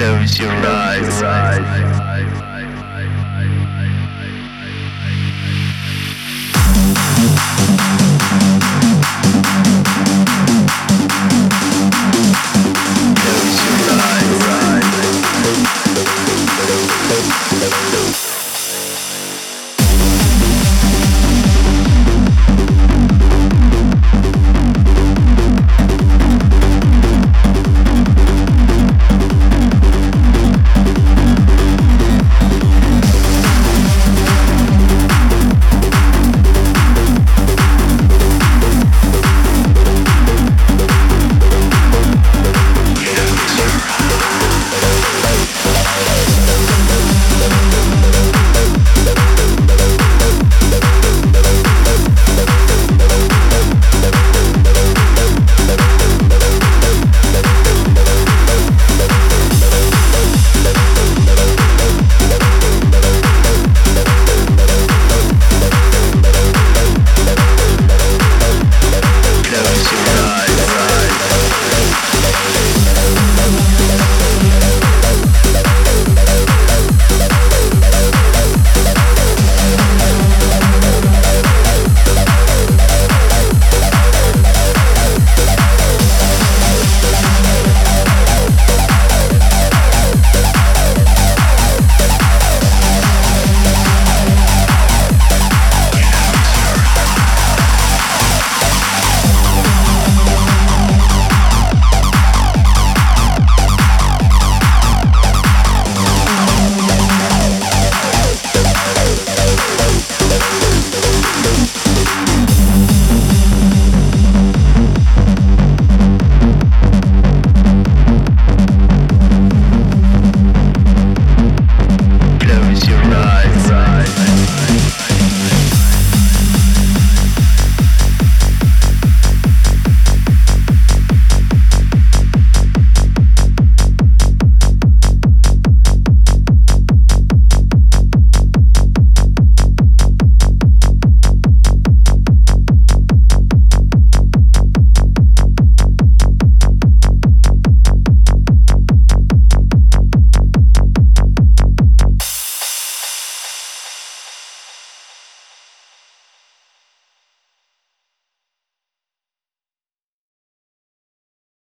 [0.00, 1.20] Close your eyes.